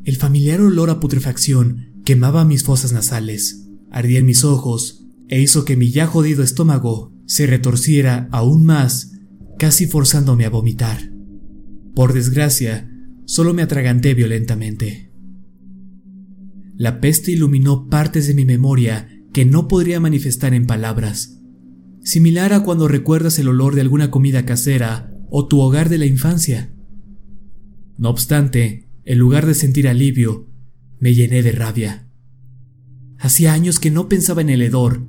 [0.04, 5.66] El familiar olor a putrefacción quemaba mis fosas nasales, ardía en mis ojos e hizo
[5.66, 9.12] que mi ya jodido estómago se retorciera aún más,
[9.60, 11.12] casi forzándome a vomitar.
[11.94, 12.90] Por desgracia,
[13.26, 15.12] solo me atraganté violentamente.
[16.78, 21.37] La peste iluminó partes de mi memoria que no podría manifestar en palabras,
[22.08, 26.06] similar a cuando recuerdas el olor de alguna comida casera o tu hogar de la
[26.06, 26.74] infancia.
[27.98, 30.48] No obstante, en lugar de sentir alivio,
[31.00, 32.08] me llené de rabia.
[33.20, 35.06] Hacía años que no pensaba en el hedor,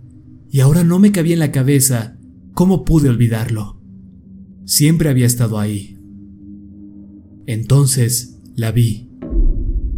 [0.50, 2.18] y ahora no me cabía en la cabeza
[2.52, 3.80] cómo pude olvidarlo.
[4.64, 6.00] Siempre había estado ahí.
[7.46, 9.12] Entonces la vi.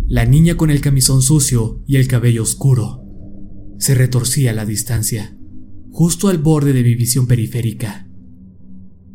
[0.06, 3.02] La niña con el camisón sucio y el cabello oscuro.
[3.78, 5.39] Se retorcía a la distancia,
[5.90, 8.08] justo al borde de mi visión periférica.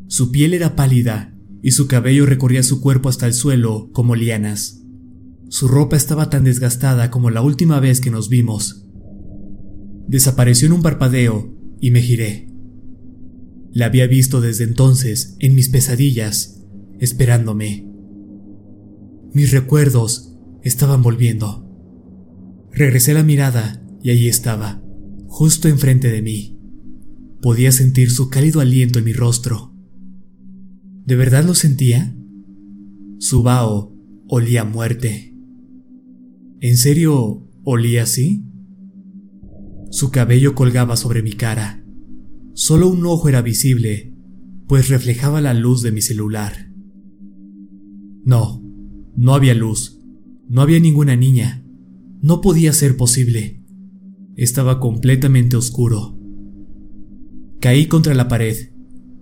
[0.08, 4.84] Su piel era pálida y su cabello recorría su cuerpo hasta el suelo como lianas.
[5.50, 8.88] Su ropa estaba tan desgastada como la última vez que nos vimos.
[10.08, 12.48] Desapareció en un parpadeo y me giré.
[13.72, 16.64] La había visto desde entonces en mis pesadillas,
[17.00, 17.88] esperándome.
[19.34, 21.68] Mis recuerdos estaban volviendo.
[22.72, 24.82] Regresé la mirada y allí estaba,
[25.28, 26.55] justo enfrente de mí.
[27.46, 29.72] Podía sentir su cálido aliento en mi rostro.
[31.06, 32.18] ¿De verdad lo sentía?
[33.20, 33.96] Su vaho
[34.28, 35.38] olía a muerte.
[36.60, 38.48] ¿En serio olía así?
[39.92, 41.86] Su cabello colgaba sobre mi cara.
[42.56, 44.16] Solo un ojo era visible,
[44.68, 46.72] pues reflejaba la luz de mi celular.
[48.24, 48.64] No,
[49.16, 50.02] no había luz.
[50.50, 51.64] No había ninguna niña.
[52.24, 53.64] No podía ser posible.
[54.36, 56.15] Estaba completamente oscuro.
[57.66, 58.76] Caí contra la pared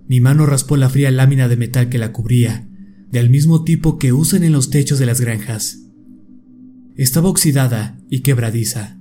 [0.06, 2.68] mi mano raspó la fría lámina de metal que la cubría,
[3.10, 5.78] del mismo tipo que usan en los techos de las granjas.
[6.94, 9.00] Estaba oxidada y quebradiza.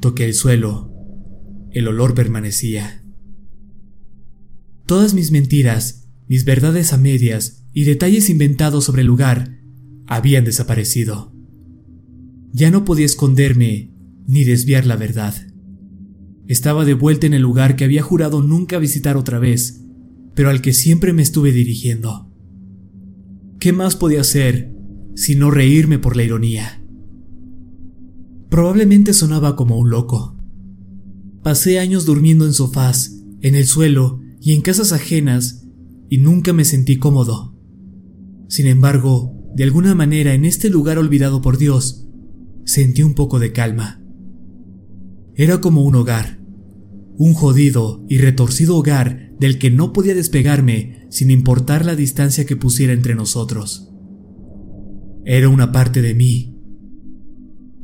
[0.00, 0.92] Toqué el suelo.
[1.70, 3.02] El olor permanecía.
[4.84, 9.62] Todas mis mentiras, mis verdades a medias y detalles inventados sobre el lugar
[10.06, 11.34] habían desaparecido.
[12.52, 13.94] Ya no podía esconderme
[14.26, 15.34] ni desviar la verdad.
[16.48, 19.82] Estaba de vuelta en el lugar que había jurado nunca visitar otra vez
[20.36, 22.30] pero al que siempre me estuve dirigiendo.
[23.58, 24.70] ¿Qué más podía hacer
[25.14, 26.84] sino reírme por la ironía?
[28.50, 30.36] Probablemente sonaba como un loco.
[31.42, 35.66] Pasé años durmiendo en sofás, en el suelo y en casas ajenas
[36.10, 37.56] y nunca me sentí cómodo.
[38.48, 42.06] Sin embargo, de alguna manera en este lugar olvidado por Dios,
[42.66, 44.02] sentí un poco de calma.
[45.34, 46.40] Era como un hogar,
[47.18, 52.56] un jodido y retorcido hogar del que no podía despegarme sin importar la distancia que
[52.56, 53.90] pusiera entre nosotros.
[55.24, 56.54] Era una parte de mí.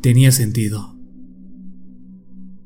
[0.00, 0.98] Tenía sentido.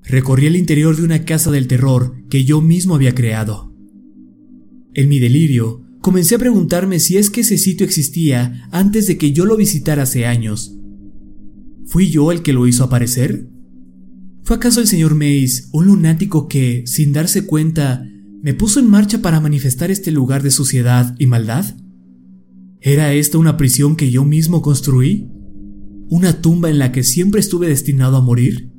[0.03, 3.75] Recorrí el interior de una casa del terror que yo mismo había creado.
[4.95, 9.33] En mi delirio, comencé a preguntarme si es que ese sitio existía antes de que
[9.33, 10.79] yo lo visitara hace años.
[11.87, 13.49] ¿Fui yo el que lo hizo aparecer?
[14.47, 18.07] ¿Fue acaso el señor Mays un lunático que, sin darse cuenta,
[18.43, 21.75] me puso en marcha para manifestar este lugar de suciedad y maldad?
[22.81, 25.29] ¿Era esta una prisión que yo mismo construí?
[26.09, 28.71] ¿Una tumba en la que siempre estuve destinado a morir?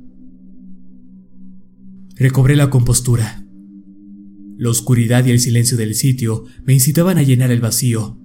[2.16, 3.44] Recobré la compostura.
[4.56, 8.18] La oscuridad y el silencio del sitio me incitaban a llenar el vacío.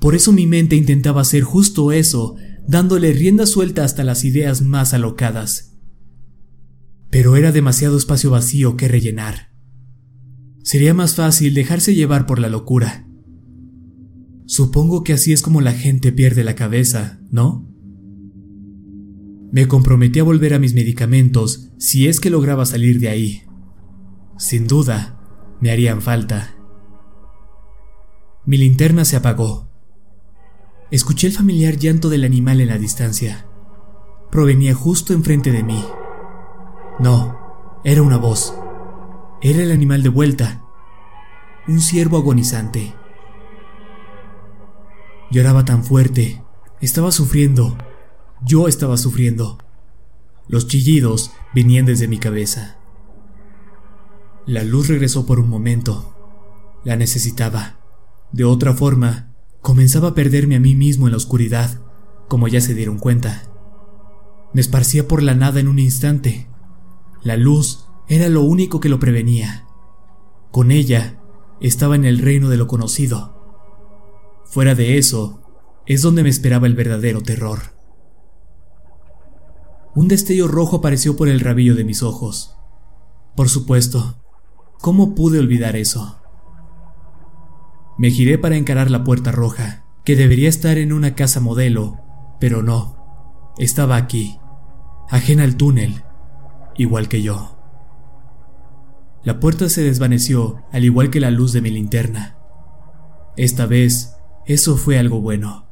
[0.00, 4.94] Por eso mi mente intentaba hacer justo eso, dándole rienda suelta hasta las ideas más
[4.94, 5.69] alocadas.
[7.10, 9.50] Pero era demasiado espacio vacío que rellenar.
[10.62, 13.06] Sería más fácil dejarse llevar por la locura.
[14.46, 17.68] Supongo que así es como la gente pierde la cabeza, ¿no?
[19.52, 23.42] Me comprometí a volver a mis medicamentos si es que lograba salir de ahí.
[24.38, 25.20] Sin duda,
[25.60, 26.54] me harían falta.
[28.46, 29.68] Mi linterna se apagó.
[30.90, 33.46] Escuché el familiar llanto del animal en la distancia.
[34.30, 35.84] Provenía justo enfrente de mí.
[37.00, 38.54] No, era una voz.
[39.40, 40.62] Era el animal de vuelta.
[41.66, 42.94] Un ciervo agonizante.
[45.30, 46.44] Lloraba tan fuerte.
[46.82, 47.78] Estaba sufriendo.
[48.44, 49.56] Yo estaba sufriendo.
[50.46, 52.76] Los chillidos venían desde mi cabeza.
[54.44, 56.14] La luz regresó por un momento.
[56.84, 57.78] La necesitaba.
[58.30, 59.32] De otra forma,
[59.62, 61.80] comenzaba a perderme a mí mismo en la oscuridad,
[62.28, 63.44] como ya se dieron cuenta.
[64.52, 66.49] Me esparcía por la nada en un instante.
[67.22, 69.66] La luz era lo único que lo prevenía.
[70.50, 71.20] Con ella
[71.60, 73.36] estaba en el reino de lo conocido.
[74.44, 75.42] Fuera de eso,
[75.86, 77.78] es donde me esperaba el verdadero terror.
[79.94, 82.56] Un destello rojo apareció por el rabillo de mis ojos.
[83.36, 84.20] Por supuesto,
[84.80, 86.22] ¿Cómo pude olvidar eso?
[87.98, 91.98] Me giré para encarar la puerta roja, que debería estar en una casa modelo,
[92.40, 93.52] pero no.
[93.58, 94.38] Estaba aquí,
[95.10, 96.02] ajena al túnel,
[96.80, 97.56] igual que yo.
[99.22, 102.36] La puerta se desvaneció, al igual que la luz de mi linterna.
[103.36, 104.16] Esta vez,
[104.46, 105.68] eso fue algo bueno.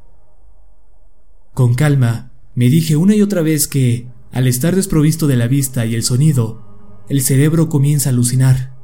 [1.53, 5.85] Con calma, me dije una y otra vez que, al estar desprovisto de la vista
[5.85, 8.79] y el sonido, el cerebro comienza a alucinar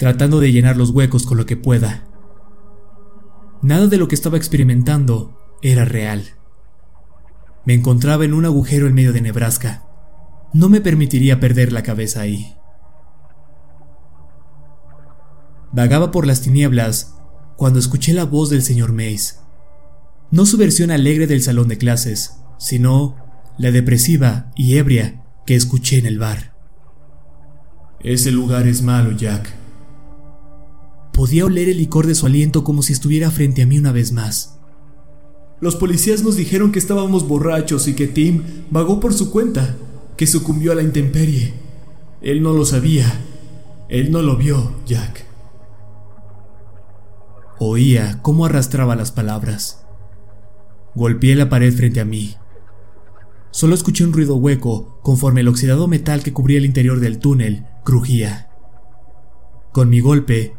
[0.00, 2.06] tratando de llenar los huecos con lo que pueda.
[3.60, 6.24] Nada de lo que estaba experimentando era real.
[7.66, 9.89] Me encontraba en un agujero en medio de Nebraska.
[10.52, 12.54] No me permitiría perder la cabeza ahí.
[15.72, 17.14] Vagaba por las tinieblas
[17.56, 19.38] cuando escuché la voz del señor Mays.
[20.32, 23.16] No su versión alegre del salón de clases, sino
[23.58, 26.54] la depresiva y ebria que escuché en el bar.
[28.00, 29.54] Ese lugar es malo, Jack.
[31.12, 34.12] Podía oler el licor de su aliento como si estuviera frente a mí una vez
[34.12, 34.58] más.
[35.60, 39.76] Los policías nos dijeron que estábamos borrachos y que Tim vagó por su cuenta,
[40.16, 41.54] que sucumbió a la intemperie.
[42.22, 43.20] Él no lo sabía.
[43.88, 45.26] Él no lo vio, Jack.
[47.58, 49.84] Oía cómo arrastraba las palabras.
[50.94, 52.36] Golpeé la pared frente a mí.
[53.50, 57.66] Solo escuché un ruido hueco conforme el oxidado metal que cubría el interior del túnel
[57.84, 58.48] crujía.
[59.72, 60.54] Con mi golpe,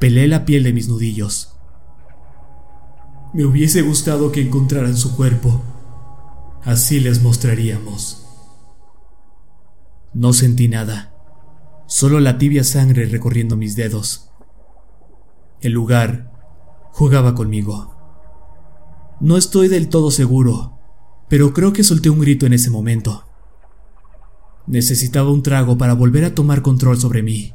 [0.00, 1.52] Pelé la piel de mis nudillos.
[3.34, 5.60] Me hubiese gustado que encontraran su cuerpo.
[6.64, 8.19] Así les mostraríamos.
[10.12, 11.14] No sentí nada,
[11.86, 14.30] solo la tibia sangre recorriendo mis dedos.
[15.60, 16.32] El lugar
[16.90, 17.96] jugaba conmigo.
[19.20, 20.78] No estoy del todo seguro,
[21.28, 23.24] pero creo que solté un grito en ese momento.
[24.66, 27.54] Necesitaba un trago para volver a tomar control sobre mí.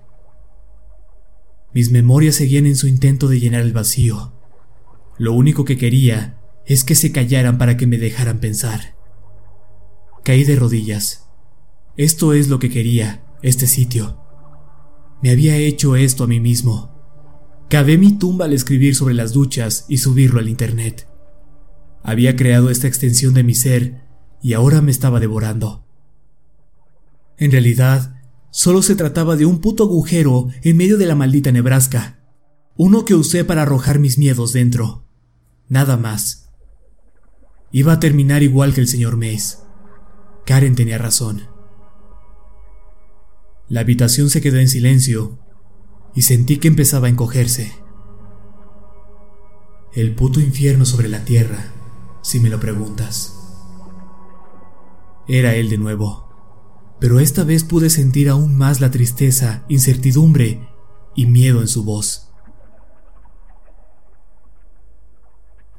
[1.73, 4.33] Mis memorias seguían en su intento de llenar el vacío.
[5.17, 8.95] Lo único que quería es que se callaran para que me dejaran pensar.
[10.23, 11.24] Caí de rodillas.
[11.97, 14.21] Esto es lo que quería, este sitio.
[15.21, 16.93] Me había hecho esto a mí mismo.
[17.69, 21.07] Cavé mi tumba al escribir sobre las duchas y subirlo al internet.
[22.03, 24.03] Había creado esta extensión de mi ser
[24.41, 25.85] y ahora me estaba devorando.
[27.37, 28.15] En realidad,
[28.55, 32.21] Solo se trataba de un puto agujero en medio de la maldita Nebraska.
[32.77, 35.03] Uno que usé para arrojar mis miedos dentro.
[35.67, 36.53] Nada más.
[37.73, 39.57] Iba a terminar igual que el señor Mace.
[40.45, 41.49] Karen tenía razón.
[43.67, 45.39] La habitación se quedó en silencio
[46.13, 47.73] y sentí que empezaba a encogerse.
[49.93, 51.71] El puto infierno sobre la tierra,
[52.21, 53.33] si me lo preguntas.
[55.27, 56.25] Era él de nuevo
[56.99, 60.67] pero esta vez pude sentir aún más la tristeza, incertidumbre
[61.13, 62.31] y miedo en su voz.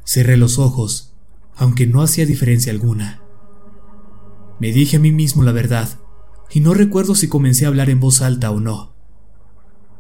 [0.05, 1.15] Cerré los ojos,
[1.57, 3.23] aunque no hacía diferencia alguna.
[4.61, 5.99] Me dije a mí mismo la verdad,
[6.51, 8.95] y no recuerdo si comencé a hablar en voz alta o no.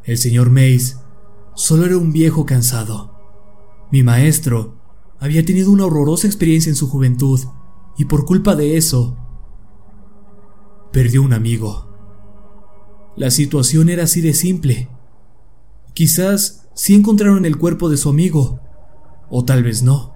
[0.04, 0.98] El señor Mays
[1.54, 3.16] solo era un viejo cansado.
[3.90, 4.76] Mi maestro
[5.18, 7.40] había tenido una horrorosa experiencia en su juventud,
[7.98, 9.16] y por culpa de eso,
[10.92, 11.86] perdió un amigo.
[13.16, 14.88] La situación era así de simple.
[15.94, 18.60] Quizás sí encontraron el cuerpo de su amigo,
[19.30, 20.14] o tal vez no.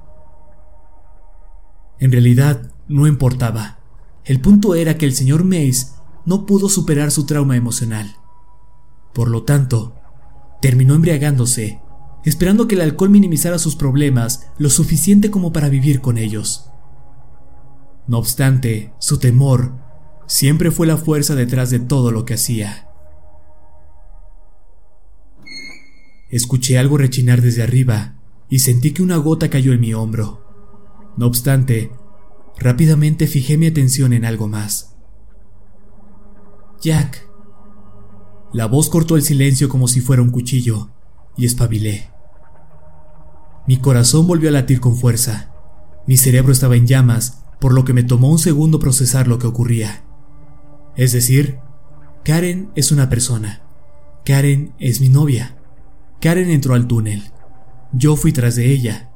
[1.98, 3.78] En realidad, no importaba.
[4.24, 5.94] El punto era que el señor Mays
[6.26, 8.16] no pudo superar su trauma emocional.
[9.12, 9.94] Por lo tanto,
[10.60, 11.80] terminó embriagándose,
[12.24, 16.70] esperando que el alcohol minimizara sus problemas lo suficiente como para vivir con ellos.
[18.06, 19.74] No obstante, su temor
[20.26, 22.88] siempre fue la fuerza detrás de todo lo que hacía.
[26.28, 28.14] Escuché algo rechinar desde arriba
[28.48, 30.44] y sentí que una gota cayó en mi hombro.
[31.16, 31.90] No obstante,
[32.58, 34.89] rápidamente fijé mi atención en algo más.
[36.80, 37.28] Jack.
[38.54, 40.88] La voz cortó el silencio como si fuera un cuchillo
[41.36, 42.08] y espabilé.
[43.66, 45.52] Mi corazón volvió a latir con fuerza.
[46.06, 49.46] Mi cerebro estaba en llamas, por lo que me tomó un segundo procesar lo que
[49.46, 50.04] ocurría.
[50.96, 51.58] Es decir,
[52.24, 53.60] Karen es una persona.
[54.24, 55.58] Karen es mi novia.
[56.20, 57.30] Karen entró al túnel.
[57.92, 59.10] Yo fui tras de ella.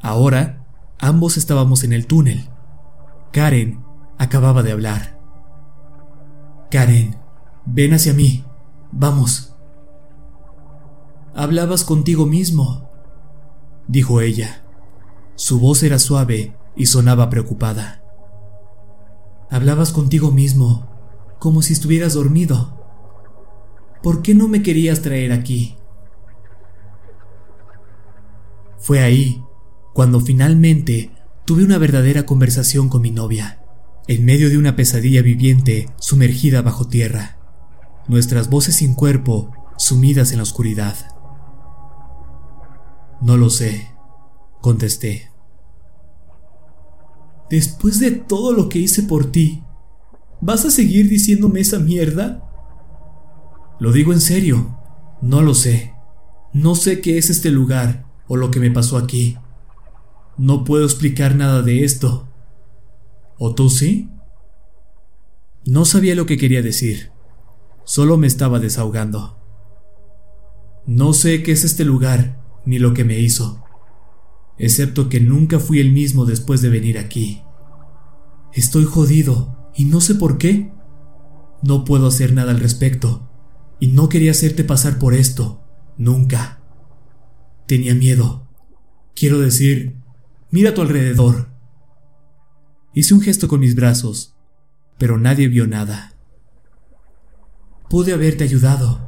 [0.00, 0.64] Ahora,
[1.00, 2.48] ambos estábamos en el túnel.
[3.32, 3.80] Karen
[4.16, 5.19] acababa de hablar.
[6.70, 7.16] Karen,
[7.66, 8.44] ven hacia mí.
[8.92, 9.56] Vamos.
[11.34, 12.90] Hablabas contigo mismo,
[13.88, 14.64] dijo ella.
[15.34, 18.04] Su voz era suave y sonaba preocupada.
[19.50, 20.88] Hablabas contigo mismo,
[21.38, 22.78] como si estuvieras dormido.
[24.02, 25.76] ¿Por qué no me querías traer aquí?
[28.78, 29.44] Fue ahí
[29.92, 31.12] cuando finalmente
[31.44, 33.59] tuve una verdadera conversación con mi novia,
[34.10, 37.38] en medio de una pesadilla viviente sumergida bajo tierra,
[38.08, 40.96] nuestras voces sin cuerpo sumidas en la oscuridad.
[43.22, 43.86] No lo sé,
[44.60, 45.30] contesté.
[47.50, 49.62] Después de todo lo que hice por ti,
[50.40, 52.42] ¿vas a seguir diciéndome esa mierda?
[53.78, 54.76] Lo digo en serio,
[55.22, 55.94] no lo sé.
[56.52, 59.38] No sé qué es este lugar o lo que me pasó aquí.
[60.36, 62.29] No puedo explicar nada de esto.
[63.42, 64.10] ¿O tú sí?
[65.64, 67.10] No sabía lo que quería decir.
[67.84, 69.38] Solo me estaba desahogando.
[70.86, 73.64] No sé qué es este lugar ni lo que me hizo,
[74.58, 77.40] excepto que nunca fui el mismo después de venir aquí.
[78.52, 80.70] Estoy jodido y no sé por qué.
[81.62, 83.30] No puedo hacer nada al respecto
[83.80, 85.62] y no quería hacerte pasar por esto,
[85.96, 86.60] nunca.
[87.66, 88.46] Tenía miedo.
[89.14, 89.96] Quiero decir,
[90.50, 91.48] mira a tu alrededor.
[92.92, 94.36] Hice un gesto con mis brazos,
[94.98, 96.14] pero nadie vio nada.
[97.88, 99.00] Pude haberte ayudado,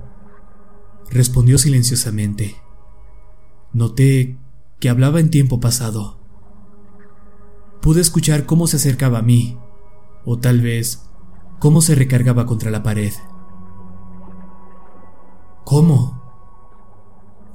[1.11, 2.57] respondió silenciosamente.
[3.73, 4.39] Noté
[4.79, 6.21] que hablaba en tiempo pasado.
[7.81, 9.59] Pude escuchar cómo se acercaba a mí,
[10.25, 11.09] o tal vez
[11.59, 13.13] cómo se recargaba contra la pared.
[15.65, 16.23] ¿Cómo?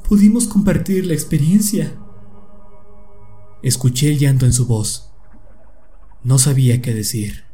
[0.07, 1.97] Pudimos compartir la experiencia.
[3.61, 5.13] Escuché el llanto en su voz.
[6.27, 7.45] No sabía qué decir.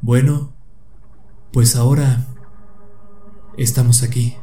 [0.00, 0.52] Bueno,
[1.52, 2.26] pues ahora
[3.56, 4.36] estamos aquí.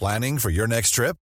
[0.00, 1.16] Planning for your next trip?